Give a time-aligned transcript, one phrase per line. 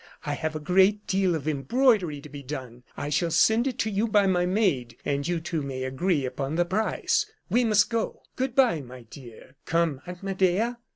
[0.25, 2.81] I have a great deal of embroidery to be done.
[2.97, 6.55] I shall send it to you by my maid, and you two may agree upon
[6.55, 7.27] the price.
[7.51, 8.23] We must go.
[8.35, 9.57] Good by, my dear.
[9.67, 10.79] Come, Aunt Medea."